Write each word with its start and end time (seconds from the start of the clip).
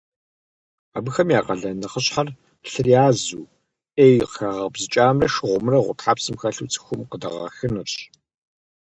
Абыхэм 0.97 1.27
я 1.39 1.41
къалэн 1.45 1.77
нэхъыщхьэр- 1.81 2.27
лъыр 2.69 2.87
язу, 3.05 3.43
ӏей 3.95 4.13
къыхагъэкъэбзыкӏамрэ 4.21 5.27
шыгъумрэ 5.33 5.77
гъутхьэпсым 5.85 6.35
хэлъу 6.41 6.69
цӏыхум 6.71 7.01
къыдэгъэхынырщ. 7.09 7.93